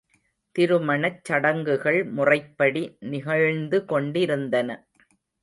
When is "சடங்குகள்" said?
1.25-1.99